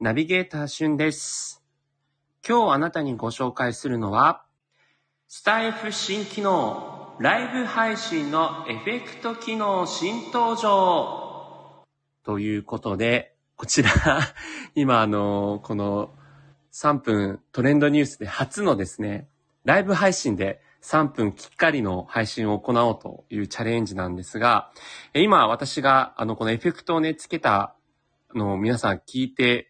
[0.00, 1.60] ナビゲーターしゅんです。
[2.48, 4.44] 今日あなたにご紹介するのは、
[5.26, 11.84] スタイフ新機能、ライブ配信のエフェクト機能新登場
[12.22, 13.90] ということで、こちら、
[14.76, 16.14] 今あの、この
[16.72, 19.28] 3分トレンドニュースで初のですね、
[19.64, 24.70] ライブ配信で3分きっかりの配信を行おうというチャレンジなんですが、
[25.12, 27.74] 今私があのこのエフェクトをね、つけた
[28.32, 29.68] のを皆さん聞いて、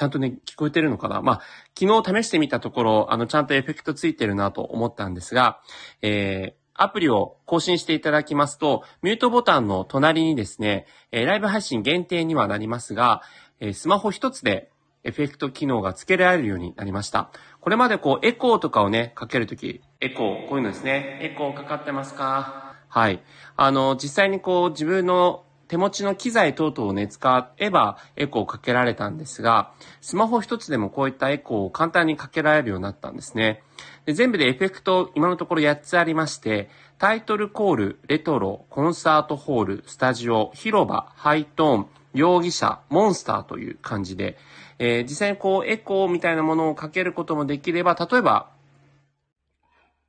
[0.00, 1.20] ちゃんとね、聞こえてるのかな？
[1.20, 1.40] まあ、
[1.78, 5.60] 昨日試してみたところ、あの、ちゃんとエフェクトついてるなと思ったんですが、
[6.00, 13.20] えー、アプリを更新していただきますと、ミュートボタンの隣にですね、えーライブ配信限定にはなりますが、
[13.60, 14.70] えースマホ一つで
[15.04, 17.30] エフェクト機能が付けられるようになりました。
[17.60, 21.18] これまでこう、エコーとかをね、かけるとき、エコー、こういうのですね。
[21.20, 22.74] エコーかかってますか？
[22.88, 23.22] はい。
[23.54, 29.70] あの、実際にこう、自分の手持ちの機材等々をね、使えばエコーをかけられたんですが、
[30.00, 33.62] スマホ一つでもこういったエコーを簡単にかけられるようになったんですね。
[34.04, 44.38] で全部でエフェクト、今のところ8つありまして、タイトルコール、レトロ、コンサートホール、スタジオ、広場、ハイトーン、容疑者、モンスターという感じで、
[44.80, 48.50] えー実際にこうエコーみたいなものをかけることもできれば、例えば、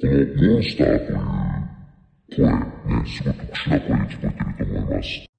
[0.00, 1.40] このモンスターという
[2.34, 5.29] 声、ね、すごい特殊な声に聞こえてると思います。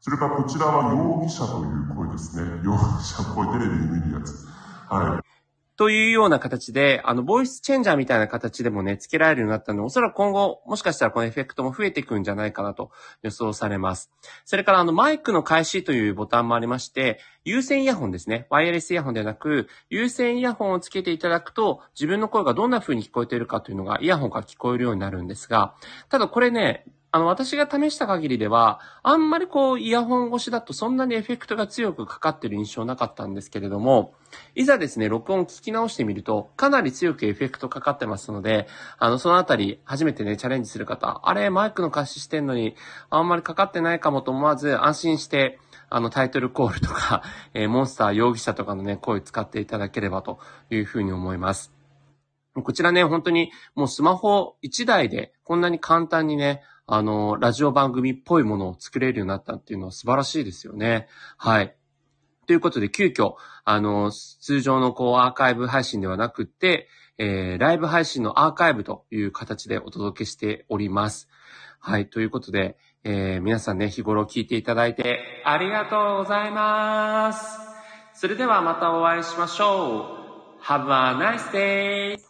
[0.00, 2.60] それからこちらは容疑者という声ですね。
[2.64, 4.46] 容疑者、これテレビで見るやつ。
[4.88, 5.30] はい。
[5.76, 12.90] というような形で、あの、ボイスチェンジャーみたいな形でもね、付けられるようになったので、おそらく今後、もしかしたらこのエフェクトも増えていくんじゃないかなと
[13.22, 14.10] 予想されます。
[14.44, 18.46] それから、あの、マイクの開始というボタンもありまして、有線イヤホンですね。
[18.50, 25.74] ワイヤレスイヤホンではなく、有線イヤホンをつけていただくと、自分の声がどんな風に聞こえているかというのが、イヤホンから聞こえるようになるんですが、
[26.08, 34.14] ただこれね、あの、私が試した限りでは、あんまりこう、イヤホン越しだとそんなにエフェクトが強くかかってる印象なかったんですけれども、
[34.54, 42.76] いざですね、録音聞き直してみると、かなり強くエフェクトかかってますので、あの、そのあたり、初めてね、チャレンジする方、あれ、マイクの開始してんのに、
[43.08, 50.38] あんまりかかってないかもと思わず、安心して、あの、タイトルコールとか、 えーモンスター容疑者とかのね、声使っていただければと
[50.70, 51.72] いうふうに思います。
[52.54, 56.62] こちらね、本当にもうスマホ1台でこんなに簡単にね、
[56.92, 61.06] あの、ラジオ番組っぽいものを作れるようになったっていうのは素晴らしいですよね。
[61.36, 61.76] はい。
[62.48, 63.34] ということで、急遽、
[63.64, 71.28] あの、通常のこう、アーカイブ配信ではなくって、えー、ライブ配信のアーカイブという形でお届けしております。
[71.78, 72.10] はい。
[72.10, 77.56] ということで、えー、皆さんね、日頃聞いていただいてありがとうございます。
[78.14, 80.16] それではまたお会いしましょ
[80.58, 80.64] う。
[80.64, 82.29] Have a nice day!